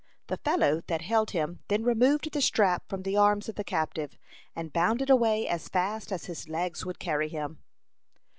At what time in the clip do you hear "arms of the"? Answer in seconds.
3.15-3.63